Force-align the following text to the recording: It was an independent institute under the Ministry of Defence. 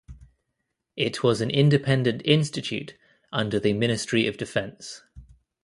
It 0.95 1.21
was 1.21 1.41
an 1.41 1.51
independent 1.51 2.23
institute 2.25 2.97
under 3.31 3.59
the 3.59 3.73
Ministry 3.73 4.25
of 4.25 4.35
Defence. 4.35 5.03